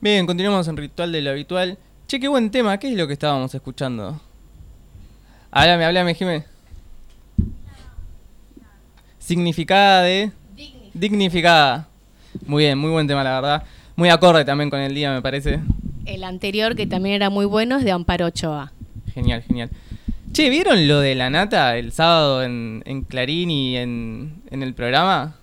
[0.00, 1.76] Bien, continuamos en Ritual de lo Habitual.
[2.06, 4.20] Che, qué buen tema, ¿qué es lo que estábamos escuchando?
[5.50, 6.44] Háblame, háblame, Jimé.
[9.18, 10.30] Significada de...
[10.94, 11.88] Dignificada.
[12.46, 13.64] Muy bien, muy buen tema, la verdad.
[13.96, 15.58] Muy acorde también con el día, me parece.
[16.06, 18.72] El anterior, que también era muy bueno, es de Amparo Ochoa.
[19.12, 19.68] Genial, genial.
[20.30, 24.74] Che, ¿vieron lo de la nata el sábado en, en Clarín y en, en el
[24.74, 25.34] programa?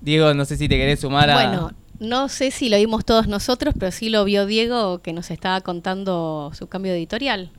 [0.00, 1.34] Diego, no sé si te querés sumar a...
[1.34, 5.30] Bueno, no sé si lo vimos todos nosotros, pero sí lo vio Diego que nos
[5.30, 7.50] estaba contando su cambio de editorial.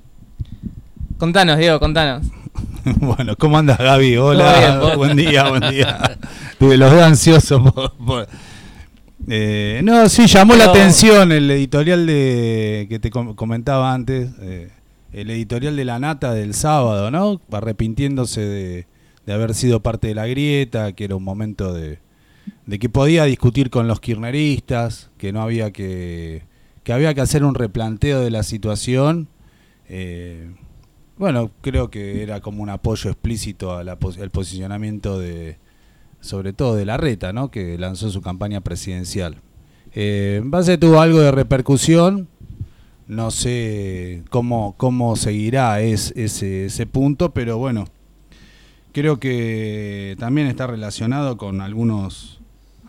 [1.18, 2.26] Contanos, Diego, contanos.
[3.00, 4.17] bueno, ¿cómo andas, Gaby?
[4.17, 6.17] Hola, buen día, buen día.
[6.59, 8.28] Los veo ansiosos por...
[9.28, 14.72] Eh, no, sí, llamó la atención el editorial de que te comentaba antes, eh,
[15.12, 17.42] el editorial de La Nata del sábado, ¿no?
[17.52, 18.88] Arrepintiéndose de,
[19.26, 22.00] de haber sido parte de la grieta, que era un momento de,
[22.70, 26.44] de que podía discutir con los kirchneristas, que no había que,
[26.84, 29.28] que había que hacer un replanteo de la situación.
[29.88, 30.52] Eh,
[31.17, 35.58] bueno, creo que era como un apoyo explícito al posicionamiento de,
[36.22, 37.50] sobre todo de la reta, ¿no?
[37.50, 39.38] que lanzó su campaña presidencial.
[39.95, 42.28] Eh, en base tuvo algo de repercusión,
[43.08, 47.88] no sé cómo, cómo seguirá es, ese, ese punto, pero bueno,
[48.92, 52.39] creo que también está relacionado con algunos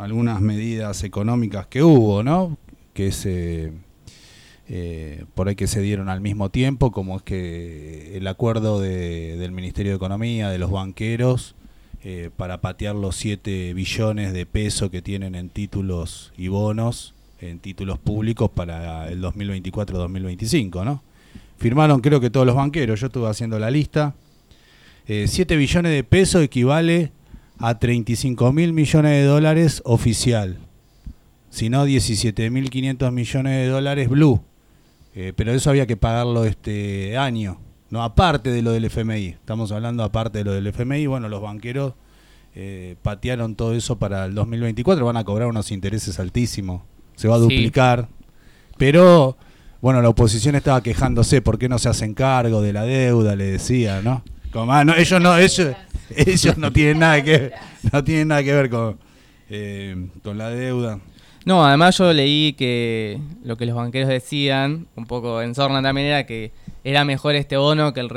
[0.01, 2.57] algunas medidas económicas que hubo, ¿no?
[2.95, 3.73] Que se
[4.73, 9.51] eh, por ahí que se dieron al mismo tiempo, como es que el acuerdo del
[9.51, 11.57] Ministerio de Economía, de los banqueros,
[12.05, 17.59] eh, para patear los 7 billones de pesos que tienen en títulos y bonos, en
[17.59, 21.03] títulos públicos para el 2024-2025, ¿no?
[21.59, 24.15] Firmaron creo que todos los banqueros, yo estuve haciendo la lista.
[25.07, 27.11] 7 eh, billones de pesos equivale
[27.61, 30.59] a 35 mil millones de dólares oficial,
[31.51, 34.43] sino 17 mil 500 millones de dólares blue.
[35.15, 39.27] Eh, pero eso había que pagarlo este año, no aparte de lo del FMI.
[39.27, 41.07] Estamos hablando aparte de lo del FMI.
[41.07, 41.95] Bueno, los banqueros
[42.55, 46.83] eh, patearon todo eso para el 2024, van a cobrar unos intereses altísimos,
[47.15, 48.09] se va a duplicar.
[48.79, 49.37] Pero
[49.83, 53.37] bueno, la oposición estaba quejándose, ¿por qué no se hacen cargo de la deuda?
[53.37, 54.23] Le decía, ¿no?
[54.53, 55.75] Como, ah, no ellos no, ellos,
[56.17, 57.53] ellos no tienen nada que
[57.93, 58.99] no tienen nada que ver con,
[59.49, 61.01] eh, con la deuda.
[61.45, 66.09] No, además yo leí que lo que los banqueros decían, un poco en Sorna también,
[66.09, 66.53] era que
[66.85, 68.11] era mejor este bono que el,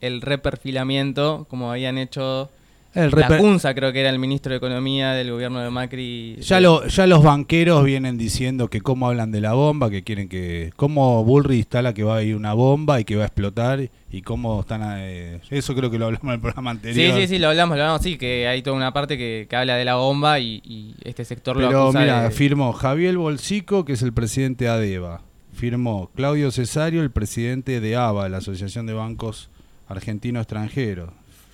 [0.00, 2.50] el reperfilamiento, como habían hecho
[2.92, 6.36] el la Cunza creo que era el ministro de Economía del gobierno de Macri.
[6.40, 10.28] Ya, lo, ya los banqueros vienen diciendo que cómo hablan de la bomba, que quieren
[10.28, 10.72] que...
[10.74, 14.22] Cómo Bullrich instala que va a ir una bomba y que va a explotar y
[14.22, 14.82] cómo están...
[14.98, 17.14] Eh, eso creo que lo hablamos en el programa anterior.
[17.14, 19.76] Sí, sí, sí, lo hablamos, lo hablamos, sí, que hay toda una parte que, habla
[19.76, 24.12] de la bomba y, este sector lo acusa mira, firmó Javier Bolsico, que es el
[24.12, 25.22] presidente de ADEVA.
[25.52, 29.50] Firmó Claudio Cesario, el presidente de ABA, la Asociación de Bancos
[29.88, 31.10] Argentino Extranjeros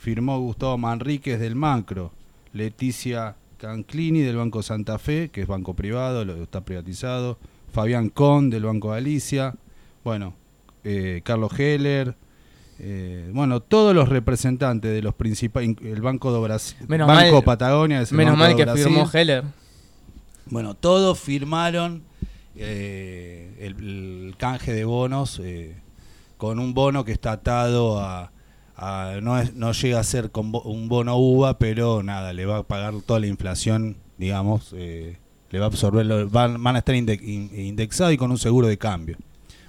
[0.06, 2.12] firmó Gustavo Manríquez del Macro,
[2.52, 7.38] Leticia Canclini del Banco Santa Fe, que es banco privado, lo está privatizado,
[7.72, 9.56] Fabián Con del Banco Galicia,
[10.04, 10.34] bueno,
[10.84, 12.14] eh, Carlos Heller,
[12.78, 18.38] eh, bueno, todos los representantes de los principales, el Banco de Brasil, Banco Patagonia, menos
[18.38, 19.42] mal que firmó Heller.
[20.48, 22.04] Bueno, todos firmaron
[22.54, 25.42] eh, el, canje de bonos
[26.36, 28.30] con un bono que está atado a
[28.78, 32.94] no, no llega a ser con un bono uva, pero nada, le va a pagar
[33.04, 35.18] toda la inflación, digamos, eh,
[35.50, 39.16] le va a absorber, van, van a estar indexados y con un seguro de cambio.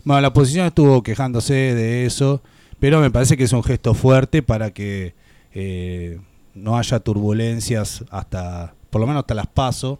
[0.03, 2.41] Bueno, la oposición estuvo quejándose de eso,
[2.79, 5.15] pero me parece que es un gesto fuerte para que
[5.53, 6.19] eh,
[6.53, 9.99] no haya turbulencias hasta, por lo menos hasta las paso.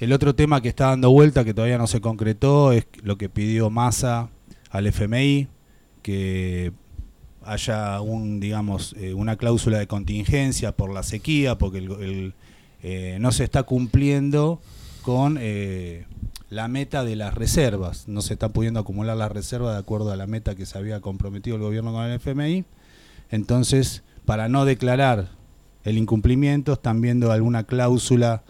[0.00, 3.28] El otro tema que está dando vuelta, que todavía no se concretó, es lo que
[3.28, 4.30] pidió Massa
[4.70, 5.48] al FMI,
[6.02, 6.72] que
[7.44, 12.32] haya un, digamos, eh, una cláusula de contingencia por la sequía, porque
[12.82, 14.60] eh, no se está cumpliendo
[15.02, 16.06] con eh,
[16.50, 18.08] la meta de las reservas.
[18.08, 21.00] No se está pudiendo acumular las reservas de acuerdo a la meta que se había
[21.00, 22.64] comprometido el gobierno con el FMI.
[23.30, 25.28] Entonces, para no declarar
[25.84, 28.42] el incumplimiento, están viendo alguna cláusula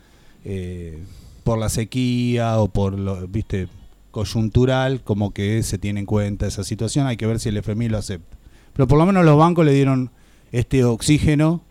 [1.45, 3.69] por la sequía o por lo, viste,
[4.11, 7.07] coyuntural, como que se tiene en cuenta esa situación.
[7.07, 8.42] Hay que ver si el FMI lo acepta.
[8.75, 10.11] Pero por lo menos los bancos le dieron
[10.51, 11.63] este oxígeno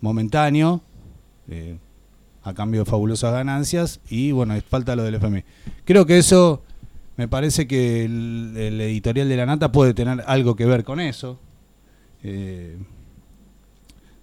[0.00, 0.82] momentáneo
[1.48, 1.78] eh,
[2.42, 5.42] a cambio de fabulosas ganancias y bueno, falta lo del FMI.
[5.84, 6.62] Creo que eso
[7.16, 11.40] me parece que el, editorial de la Nata puede tener algo que ver con eso.
[12.22, 12.76] Eh,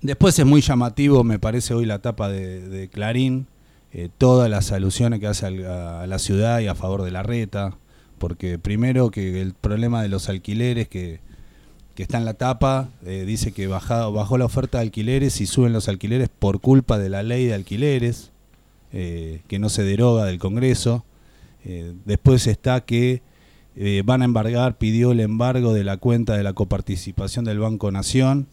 [0.02, 3.48] después es muy llamativo, me parece hoy la tapa de, Clarín,
[4.18, 7.78] todas las alusiones que hace a, la ciudad y a favor de la reta,
[8.20, 11.20] porque primero que el problema de los alquileres que,
[12.02, 15.88] está en la tapa, dice que bajado, bajó la oferta de alquileres y suben los
[15.88, 18.32] alquileres por culpa de la ley de alquileres,
[18.92, 21.06] que no se deroga del Congreso.
[22.06, 23.22] después está que
[23.76, 27.92] eh, van a embargar, pidió el embargo de la cuenta de la coparticipación del Banco
[27.92, 28.48] Nación,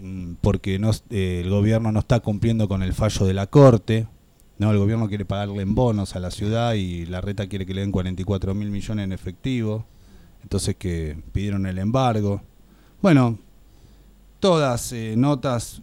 [0.00, 0.80] mm, porque
[1.10, 4.06] eh, el gobierno no está cumpliendo con el fallo de la Corte.
[4.58, 7.74] No, el gobierno quiere pagarle en bonos a la ciudad y la reta quiere que
[7.74, 9.86] le den 44 mil millones en efectivo.
[10.42, 12.42] Entonces que pidieron el embargo.
[13.02, 13.38] Bueno,
[14.40, 15.80] todas eh, notas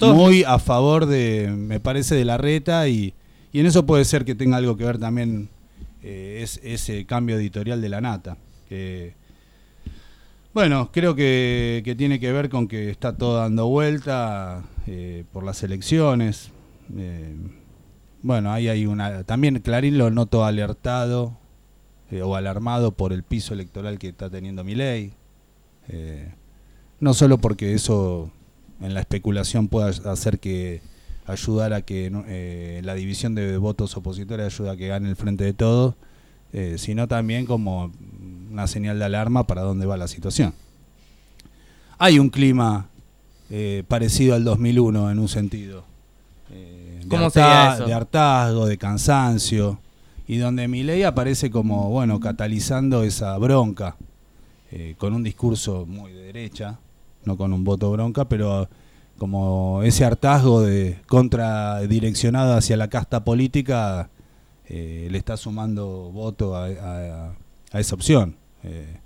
[0.00, 3.14] muy a favor de, me parece, de la reta y,
[3.52, 5.48] y en eso puede ser que tenga algo que ver también
[6.02, 8.36] eh, es ese cambio editorial de la nata.
[8.68, 9.14] Que,
[10.54, 15.62] bueno, creo que, tiene que ver con que está todo dando vuelta eh, por las
[15.62, 16.50] elecciones.
[16.96, 17.34] Eh,
[18.22, 19.24] bueno, ahí hay una.
[19.24, 21.36] También Clarín lo noto alertado
[22.22, 25.12] o alarmado por el piso electoral que está teniendo mi ley.
[27.00, 28.30] No solo porque eso
[28.80, 30.82] en la especulación pueda hacer que
[31.26, 35.44] ayudar a que eh, la división de votos opositores ayuda a que gane el frente
[35.44, 35.94] de todos,
[36.52, 37.92] eh, sino también como
[38.50, 40.52] una señal de alarma para dónde va la situación.
[41.98, 42.88] Hay un clima
[43.50, 45.84] eh, parecido al 2001 en un sentido.
[46.48, 49.78] de, de hartazgo, de cansancio,
[50.26, 53.96] y donde mi ley aparece como, bueno, catalizando esa bronca,
[54.98, 56.78] con un discurso muy de derecha,
[57.24, 58.68] no con un voto bronca, pero
[59.18, 64.08] como ese hartazgo de contra direccionado hacia la casta política
[64.66, 67.34] eh, le está sumando voto a,
[67.72, 68.36] esa opción.
[68.62, 68.98] Eh,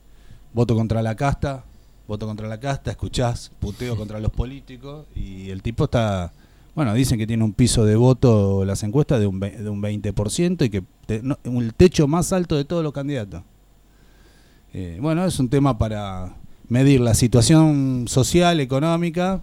[0.52, 1.64] voto contra la casta,
[2.06, 6.32] voto contra la casta, escuchás puteo contra los políticos y el tipo está,
[6.74, 10.66] bueno, dicen que tiene un piso de voto las encuestas de un, de un 20%
[10.66, 13.42] y que el techo más alto de todos los candidatos.
[14.74, 16.36] Eh, bueno, es un tema para
[16.68, 19.40] medir la situación social, económica,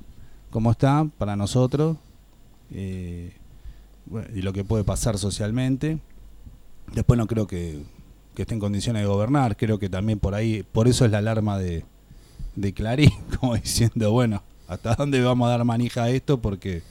[0.49, 1.97] cómo está para nosotros
[2.71, 3.33] eh,
[4.33, 5.99] y lo que puede pasar socialmente.
[6.93, 7.81] Después no creo que,
[8.35, 11.59] esté en condiciones de gobernar, creo que también por ahí, por eso es la alarma
[11.59, 11.85] de,
[12.55, 16.41] de Clarín, como diciendo, bueno, ¿hasta dónde vamos a dar manija a esto?
[16.41, 16.81] Porque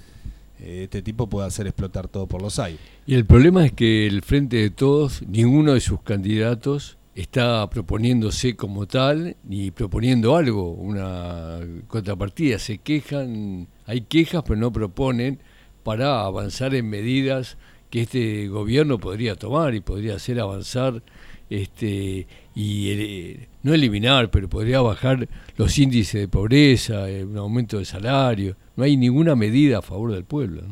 [0.60, 2.80] eh, este tipo puede hacer explotar todo por los aires.
[3.04, 8.56] Y el problema es que el Frente de Todos, ninguno de sus candidatos está proponiéndose
[8.56, 12.58] como tal ni proponiendo algo, una contrapartida.
[12.58, 15.40] Se quejan, hay quejas, pero no proponen
[15.82, 17.56] para avanzar en medidas
[17.90, 21.02] que este gobierno podría tomar y podría hacer avanzar
[21.50, 27.84] este y no eliminar, pero podría bajar los índices de pobreza, eh, un aumento de
[27.84, 28.56] salario.
[28.76, 30.62] No hay ninguna medida a favor del pueblo.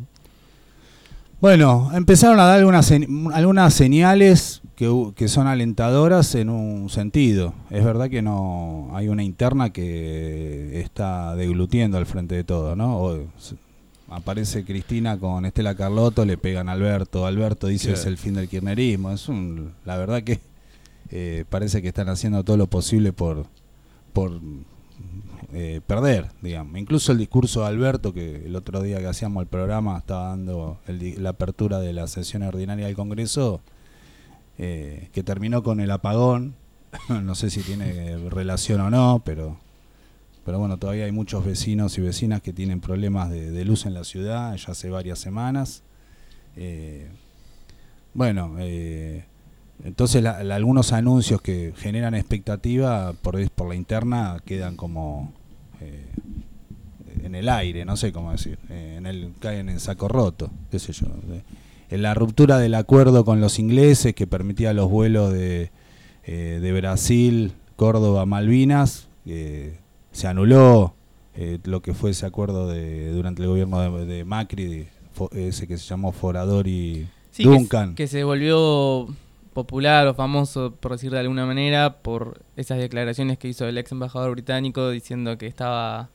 [1.40, 2.93] Bueno, empezaron a dar algunas,
[3.32, 7.55] algunas señales que, son alentadoras en un sentido.
[7.70, 13.19] Es verdad que no hay una interna que está deglutiendo al frente de todo, ¿no?
[14.11, 18.49] aparece Cristina con Estela Carlotto, le pegan a Alberto, Alberto dice es el fin del
[18.49, 19.12] kirchnerismo.
[19.12, 20.40] Es un, la verdad que
[21.11, 23.46] eh, parece que están haciendo todo lo posible por,
[24.12, 24.40] por
[25.53, 26.79] eh, perder, digamos.
[26.79, 30.79] Incluso el discurso de Alberto, que el otro día que hacíamos el programa estaba dando
[30.87, 33.61] la apertura de la sesión ordinaria del Congreso,
[34.59, 36.55] eh, que terminó con el apagón.
[37.09, 39.59] no sé si tiene relación o no, pero,
[40.45, 44.05] pero bueno, todavía hay muchos vecinos y vecinas que tienen problemas de, luz en la
[44.05, 45.83] ciudad ya hace varias semanas.
[46.57, 47.09] Eh,
[48.14, 49.25] bueno, eh,
[49.85, 55.32] entonces algunos anuncios que generan expectativa por, por la interna quedan como
[57.23, 60.92] en el aire, no sé cómo decir, en el caen en saco roto, qué sé
[60.92, 61.06] yo
[61.90, 65.70] en la ruptura del acuerdo con los ingleses que permitía los vuelos de,
[66.25, 70.94] eh, de Brasil, Córdoba, Malvinas, se anuló
[71.35, 74.88] eh, lo que fue ese acuerdo de, durante el gobierno de, Macri,
[75.32, 77.08] ese que se llamó Forador y
[77.38, 77.94] Duncan.
[77.94, 79.08] Que, se volvió
[79.52, 83.93] popular o famoso, por decir de alguna manera, por esas declaraciones que hizo el ex
[83.93, 86.11] embajador británico diciendo que estaba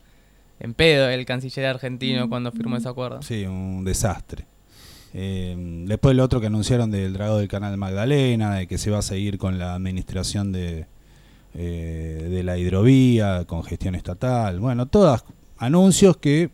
[0.60, 3.22] en pedo el canciller argentino cuando firmó ese acuerdo.
[3.22, 4.46] Sí, un desastre.
[5.14, 9.00] Eh, después lo otro que anunciaron del dragado del canal Magdalena, de que se va
[9.00, 10.88] a seguir con la administración de,
[11.54, 14.60] eh, de la hidrovía, con gestión estatal.
[14.60, 15.24] Bueno, todos
[15.58, 16.50] anuncios que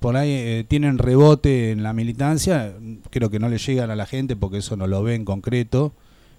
[0.00, 2.74] por ahí eh, tienen rebote en la militancia,
[3.10, 5.92] creo que no le llegan a la gente porque eso no lo ve en concreto.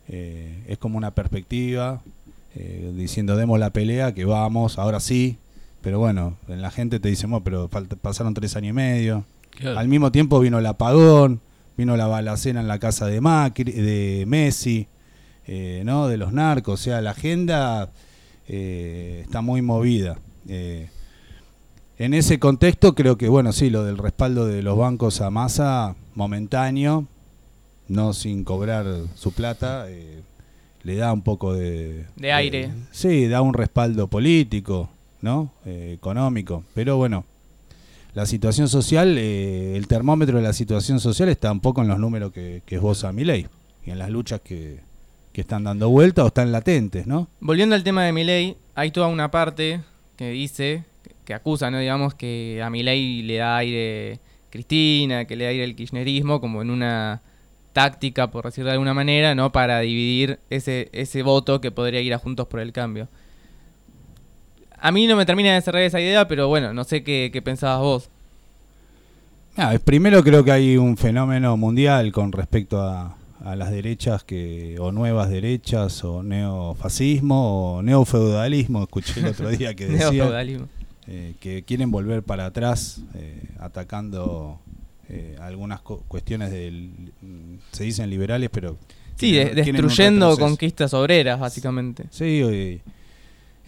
[0.08, 2.02] es como una perspectiva,
[2.94, 5.38] diciendo demos la pelea, que vamos, ahora sí.
[5.82, 7.70] Pero bueno, en la gente te dicen, pero
[8.02, 9.26] pasaron tres años y medio
[9.64, 11.42] al mismo tiempo vino el apagón,
[11.78, 14.88] vino la balacena en la casa de Macri, de Messi,
[15.48, 16.08] eh, ¿no?
[16.08, 17.92] De los narcos, o sea, la agenda
[18.48, 20.18] eh, está muy movida.
[20.48, 20.90] Eh,
[21.98, 25.96] en ese contexto creo que, bueno, sí, lo del respaldo de los bancos a masa,
[26.14, 27.06] momentáneo,
[27.88, 28.86] no sin cobrar
[29.16, 29.86] su plata,
[30.84, 32.06] le da un poco de...
[32.16, 32.72] De aire.
[32.92, 34.90] sí, da un respaldo político,
[35.22, 35.52] ¿no?
[35.66, 37.26] económico, pero bueno
[38.16, 42.00] la situación social, eh, el termómetro de la situación social está un poco en los
[42.00, 43.46] números que, que esboza ley
[43.86, 44.80] y en las luchas que,
[45.34, 47.28] están dando vuelta o están latentes, ¿no?
[47.42, 49.82] Volviendo al tema de ley, hay toda una parte
[50.16, 50.86] que dice,
[51.26, 51.80] que acusa, ¿no?
[51.80, 56.62] Digamos que a ley le da aire Cristina, que le da aire el kirchnerismo, como
[56.62, 57.22] en una
[57.74, 59.52] táctica, por decirlo de alguna manera, ¿no?
[59.52, 63.10] Para dividir ese, ese voto que podría ir a Juntos por el Cambio.
[64.80, 67.80] A mí no me termina de cerrar esa idea, pero bueno, no sé qué, pensabas
[67.82, 68.10] vos.
[69.58, 73.16] Ah, primero creo que hay un fenómeno mundial con respecto a,
[73.56, 79.86] las derechas que o nuevas derechas o neofascismo o neofeudalismo escuché el otro día que
[79.88, 80.26] decía
[81.08, 84.60] eh, que quieren volver para atrás eh, atacando
[85.10, 87.12] eh, algunas cuestiones del
[87.72, 88.78] se dicen liberales pero
[89.16, 92.82] sí destruyendo conquistas obreras básicamente sí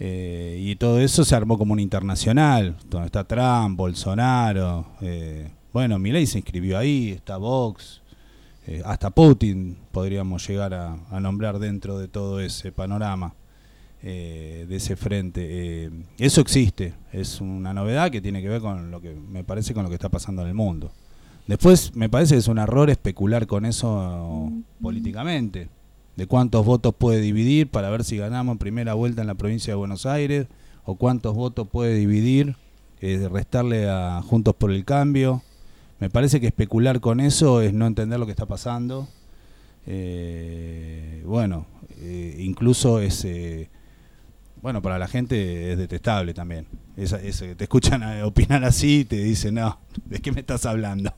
[0.00, 4.86] eh, y todo eso se armó como un internacional, donde está Trump, Bolsonaro.
[5.00, 8.00] Eh, bueno, Milei se inscribió ahí, está Vox,
[8.84, 13.34] hasta Putin podríamos llegar a, nombrar dentro de todo ese panorama,
[14.02, 15.90] de ese frente.
[16.18, 19.82] eso existe, es una novedad que tiene que ver con lo que me parece con
[19.82, 20.92] lo que está pasando en el mundo.
[21.46, 25.68] Después me parece que es un error especular con eso políticamente
[26.18, 29.72] de cuántos votos puede dividir para ver si ganamos en primera vuelta en la provincia
[29.72, 30.48] de Buenos Aires,
[30.84, 32.56] o cuántos votos puede dividir,
[33.00, 35.42] eh, restarle a Juntos por el Cambio.
[36.00, 39.06] Me parece que especular con eso es no entender lo que está pasando.
[39.86, 41.66] Eh, bueno,
[42.00, 43.24] eh, incluso es,
[44.62, 46.66] bueno, para la gente es detestable también.
[46.96, 51.12] te escuchan opinar así y te dicen, no, ¿de qué me estás hablando?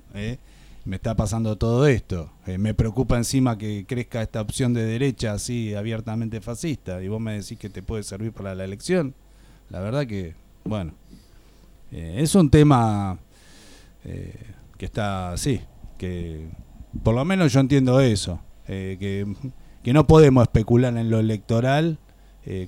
[0.85, 2.31] me está pasando todo esto.
[2.47, 7.21] Eh, me preocupa encima que crezca esta opción de derecha así abiertamente fascista y vos
[7.21, 9.15] me decís que te puede servir para la elección.
[9.69, 10.93] La verdad que, bueno,
[11.93, 13.19] eh, es un tema
[14.05, 14.35] eh,
[14.79, 15.61] que está así,
[15.99, 16.49] que
[17.03, 19.27] por lo menos yo entiendo eso, que,
[19.83, 21.99] que, no podemos especular en lo electoral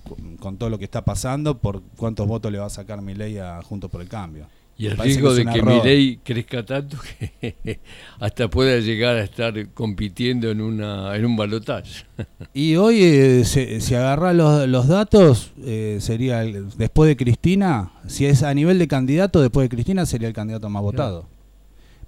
[0.04, 3.14] con, con, todo lo que está pasando por cuántos votos le va a sacar mi
[3.14, 4.46] ley a Juntos por el Cambio.
[4.78, 7.78] Y el riesgo de que Milei crezca tanto que
[8.20, 12.04] hasta pueda llegar a estar compitiendo en una en un balotaje.
[12.54, 18.42] Y hoy, eh, si agarra los, los datos, eh, sería después de Cristina, si es
[18.42, 21.26] a nivel de candidato, después de Cristina sería el candidato más votado.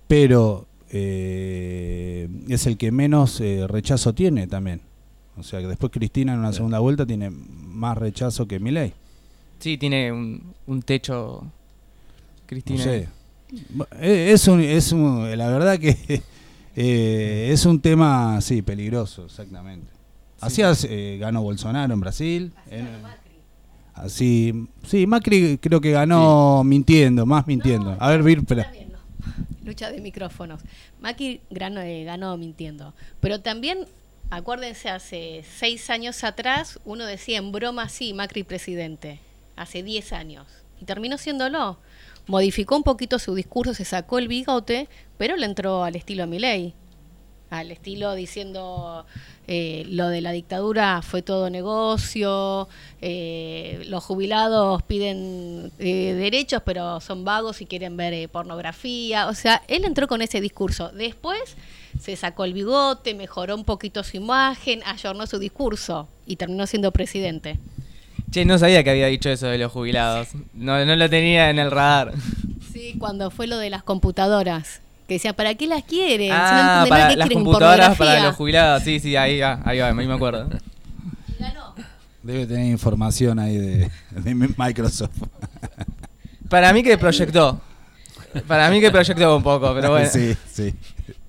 [0.06, 4.80] Pero eh, es el que menos rechazo tiene también.
[5.36, 8.92] O sea que después Cristina en una segunda vuelta tiene más rechazo que Milei.
[9.58, 11.44] Sí, tiene un, un techo
[12.46, 12.84] Cristina.
[14.00, 15.96] Eh, es, un, es la verdad que
[16.76, 19.90] eh, es un tema, sí, peligroso, exactamente.
[20.40, 22.52] Así eh, ganó Bolsonaro en Brasil.
[23.94, 27.96] así, sí, Macri creo que ganó mintiendo, más mintiendo.
[27.98, 28.42] A ver, Vir,
[29.64, 30.60] Lucha de micrófonos.
[31.00, 32.92] Macri ganó, ganó mintiendo.
[33.20, 33.86] Pero también,
[34.34, 39.20] acuérdense, hace seis años atrás, uno decía en broma, sí, Macri presidente.
[39.56, 40.46] Hace diez años.
[40.80, 41.78] Y terminó siéndolo
[42.26, 44.88] modificó un poquito su discurso, se sacó el bigote,
[45.18, 46.74] pero le entró al estilo Milei,
[47.50, 49.06] al estilo diciendo
[49.46, 52.68] eh, lo de la dictadura fue todo negocio,
[53.00, 59.62] eh, los jubilados piden eh, derechos pero son vagos y quieren ver pornografía, o sea,
[59.68, 60.90] él entró con ese discurso.
[60.90, 61.56] Después
[62.00, 66.92] se sacó el bigote, mejoró un poquito su imagen, ayornó su discurso y terminó siendo
[66.92, 67.58] presidente.
[68.30, 70.28] Che, no sabía que había dicho eso de los jubilados.
[70.54, 72.12] No, no lo tenía en el radar.
[72.72, 74.80] Sí, cuando fue lo de las computadoras.
[75.06, 76.32] Que decía, ¿para qué las quieren?
[76.32, 78.82] Ah, si no para las computadoras para los jubilados.
[78.82, 80.48] Sí, sí, ahí va, ahí va, ahí me acuerdo.
[82.24, 83.90] Debe tener información ahí de,
[84.56, 85.10] Microsoft.
[86.48, 87.60] Para mí que proyectó.
[88.48, 90.08] Para mí que proyectó un poco, pero bueno.
[90.10, 90.74] Sí, sí.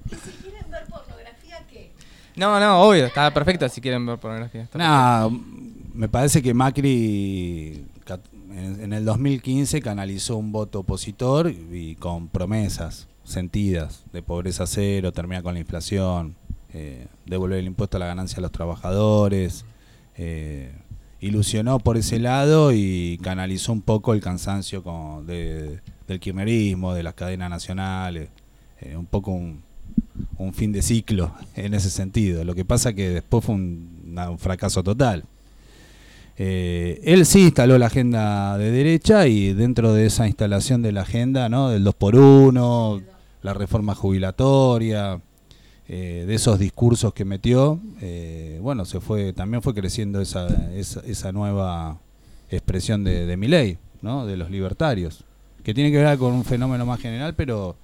[0.10, 1.92] ¿Y si quieren ver pornografía qué?
[2.36, 4.68] No, no, obvio, está perfecto si quieren ver pornografía.
[4.74, 5.42] No,
[5.94, 7.86] me parece que Macri
[8.56, 15.44] en el 2015 canalizó un voto opositor y con promesas sentidas de pobreza cero, terminar
[15.44, 16.36] con la inflación,
[16.74, 19.66] eh, devolver el impuesto a la ganancia a los trabajadores.
[20.18, 20.72] Eh,
[21.20, 24.84] ilusionó por ese lado y canalizó un poco el cansancio
[25.26, 28.30] del kirchnerismo, de las cadenas nacionales,
[28.80, 29.64] eh, un poco un,
[30.38, 32.44] un fin de ciclo en ese sentido.
[32.44, 33.96] Lo que pasa que después fue un,
[34.38, 35.26] fracaso total.
[36.38, 41.02] Eh, él sí instaló la agenda de derecha y dentro de esa instalación de la
[41.02, 41.70] agenda, ¿no?
[41.70, 43.02] del 2 por 1
[43.46, 45.22] la reforma jubilatoria,
[45.88, 51.32] eh, de esos discursos que metió, eh, bueno, se fue también fue creciendo esa, esa,
[51.32, 52.00] nueva
[52.50, 54.26] expresión de, de ley, ¿no?
[54.26, 55.24] de los libertarios,
[55.64, 57.76] que tiene que ver con un fenómeno más general, pero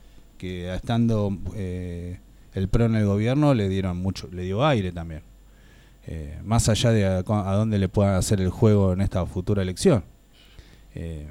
[0.41, 2.17] que estando eh,
[2.55, 5.21] el PRO en el gobierno le dieron mucho, le dio aire también.
[6.07, 10.03] Eh, más allá de a, dónde le puedan hacer el juego en esta futura elección.
[10.95, 11.29] Eh,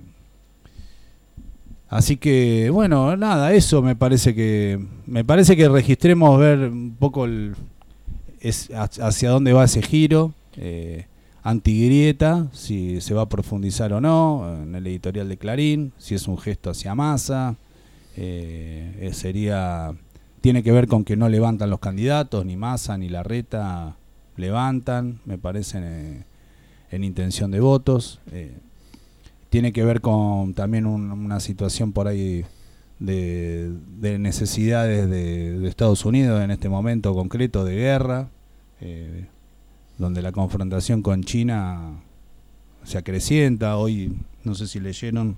[1.89, 7.25] así que bueno, nada, eso me parece que me parece que registremos ver un poco
[7.25, 7.57] el,
[8.39, 10.35] es, hacia dónde va ese giro.
[10.57, 11.07] Eh,
[11.43, 16.29] antigrieta, si se va a profundizar o no, en el editorial de Clarín, si es
[16.29, 17.57] un gesto hacia masa,
[18.17, 19.95] eh, eh, sería
[20.41, 23.97] tiene que ver con que no levantan los candidatos, ni Massa ni Larreta
[24.37, 26.25] levantan, me parece, eh,
[26.91, 28.21] en, intención de votos.
[29.51, 32.47] tiene que ver con también una situación por ahí
[32.99, 33.71] de,
[34.19, 38.29] necesidades de, Estados Unidos en este momento concreto de guerra,
[39.99, 42.01] donde la confrontación con China
[42.85, 43.77] se acrecienta.
[43.77, 45.37] Hoy, no sé si leyeron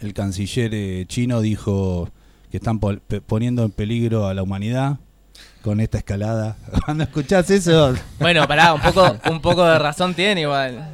[0.00, 2.10] el canciller eh, chino dijo
[2.50, 4.98] que están poniendo en peligro a la humanidad
[5.62, 6.56] con esta escalada.
[6.84, 7.94] Cuando escuchás eso...
[8.18, 10.88] Bueno, pará, un poco, un poco de razón tiene igual.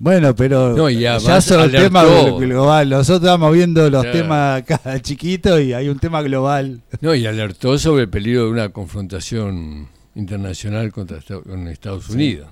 [0.00, 2.88] Bueno, pero ya, son el tema global.
[2.88, 6.82] Nosotros estamos viendo los temas cada chiquito y hay un tema global.
[7.00, 12.48] No, y alertó sobre el peligro de una confrontación internacional contra con Estados Unidos.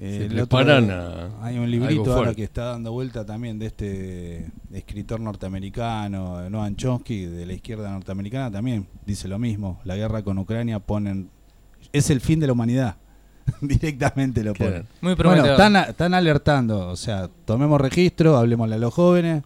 [0.00, 0.28] Eh,
[1.42, 7.26] hay un librito ahora que está dando vuelta también de este escritor norteamericano, Noam Chomsky,
[7.26, 9.80] de la izquierda norteamericana, también dice lo mismo.
[9.84, 11.30] La guerra con Ucrania ponen
[11.92, 12.96] es el fin de la humanidad.
[13.60, 14.86] Directamente lo ponen.
[15.00, 19.42] Muy bueno, están, alertando, o sea, tomemos registro, hablemosle a los jóvenes.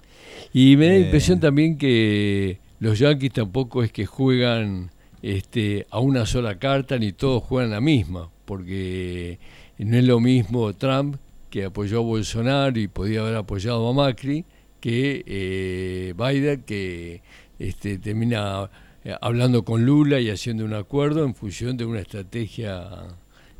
[0.53, 4.91] Y me da la eh, impresión también que los yanquis tampoco es que juegan
[5.23, 9.39] este, a una sola carta ni todos juegan la misma, porque
[9.85, 11.17] no es lo mismo Trump,
[11.51, 14.45] que apoyó a Bolsonaro y podía haber apoyado a Macri,
[14.81, 17.21] que eh, Biden, que
[17.59, 18.71] este, termina
[19.05, 22.89] eh, hablando con Lula y haciendo un acuerdo en función de una estrategia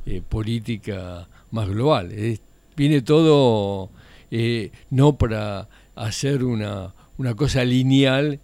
[0.07, 2.13] eh, política más global.
[2.77, 3.91] viene todo
[4.91, 8.41] no para hacer una, una cosa lineal,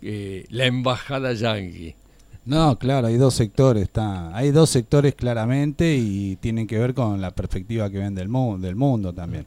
[0.00, 1.96] la embajada yanqui
[2.44, 7.20] no, claro, hay dos sectores, está, hay dos sectores claramente y tienen que ver con
[7.20, 9.46] la perspectiva que ven del, mundo, del mundo también.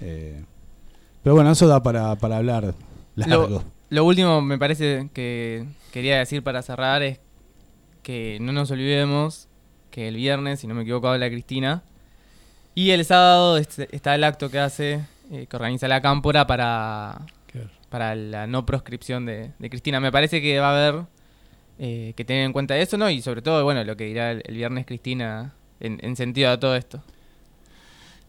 [0.00, 0.44] Eh,
[1.22, 2.74] pero bueno, eso da para, para hablar
[3.16, 3.64] largo.
[3.90, 7.18] Lo, último me parece que quería decir para cerrar es
[8.04, 9.48] que no nos olvidemos
[9.90, 11.82] que el viernes, si no me equivoco, habla Cristina.
[12.76, 17.22] Y el sábado está el acto que hace, eh, que organiza la Cámpora para,
[17.88, 19.98] para la no proscripción de, de Cristina.
[19.98, 21.04] Me parece que va a haber
[21.78, 23.08] eh, que tener en cuenta eso, ¿no?
[23.08, 27.02] Y sobre todo, bueno, lo que dirá el, viernes Cristina en, sentido a todo esto.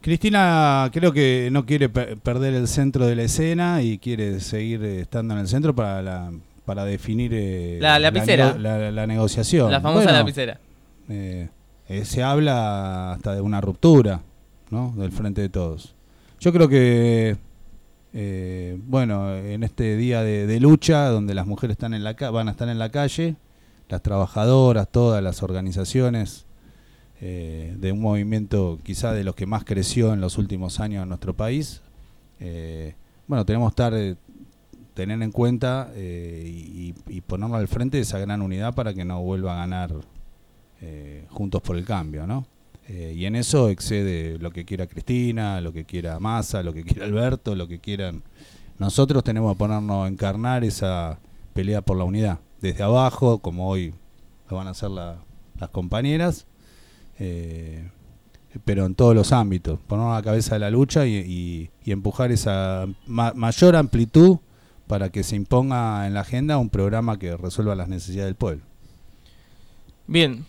[0.02, 5.34] Cristina creo que no quiere perder el centro de la escena y quiere seguir estando
[5.34, 6.32] en el centro para la,
[6.64, 8.56] para definir eh, la, lapicera.
[8.58, 9.72] La, negociación.
[9.72, 10.60] La famosa lapicera.
[11.10, 11.50] Eh,
[12.04, 14.22] se habla hasta de una ruptura
[14.70, 14.94] ¿no?
[14.96, 15.96] del frente de todos.
[16.40, 17.36] Yo creo que
[18.14, 22.52] eh, bueno, en este día de, lucha, donde las mujeres están en la van a
[22.52, 23.36] estar en la calle,
[23.88, 26.46] las trabajadoras, todas las organizaciones
[27.22, 31.10] eh, de un movimiento quizá de los que más creció en los últimos años en
[31.10, 31.82] nuestro país,
[32.40, 32.96] eh,
[33.28, 34.18] bueno, tenemos que estar,
[34.96, 39.22] tener en cuenta y, y, ponernos al frente de esa gran unidad para que no
[39.22, 39.94] vuelva a ganar
[41.30, 42.46] Juntos por el Cambio, ¿no?
[42.92, 46.84] Eh, y en eso excede lo que quiera Cristina, lo que quiera Massa, lo que
[46.84, 48.24] quiera Alberto, lo que quieran.
[48.80, 51.20] Nosotros tenemos que ponernos a encarnar esa
[51.54, 53.94] pelea por la unidad, desde abajo, como hoy
[54.50, 56.48] lo van a hacer las compañeras,
[57.20, 57.88] eh,
[58.66, 62.88] pero en todos los ámbitos, ponernos a la cabeza de la lucha y, empujar esa
[63.08, 64.38] mayor amplitud
[64.86, 68.64] para que se imponga en la agenda un programa que resuelva las necesidades del pueblo.
[70.06, 70.46] Bien,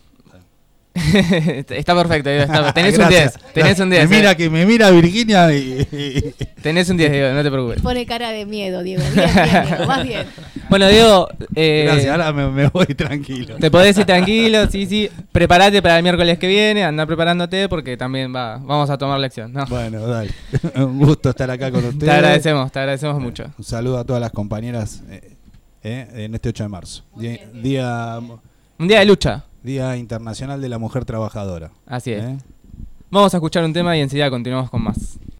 [1.69, 2.29] está perfecto,
[2.73, 3.33] tenés un 10.
[3.53, 4.09] Tenés un 10.
[4.09, 5.85] Me mira, que me mira Virginia y,
[6.61, 7.81] Tenés un 10, Diego, no te preocupes.
[7.81, 9.03] Pone cara de miedo, Diego.
[9.13, 10.25] Bien, más bien.
[10.69, 11.27] Bueno, Diego.
[11.55, 13.55] Eh, Gracias, ahora me, voy tranquilo.
[13.57, 15.09] Te podés ir tranquilo, sí, sí.
[15.31, 19.53] Prepárate para el miércoles que viene, anda preparándote porque también va, vamos a tomar lección.
[19.69, 20.31] Bueno, dale.
[20.75, 22.05] un gusto estar acá con ustedes.
[22.05, 23.45] Te agradecemos, te agradecemos mucho.
[23.57, 25.35] Un saludo a todas las compañeras eh,
[25.83, 27.03] eh, en este 8 de marzo.
[27.15, 28.19] día
[28.77, 29.43] Un día de lucha.
[29.63, 31.71] Día Internacional de la Mujer Trabajadora.
[31.85, 32.23] Así es.
[32.23, 32.37] ¿Eh?
[33.09, 35.19] Vamos a escuchar un tema y enseguida continuamos con más.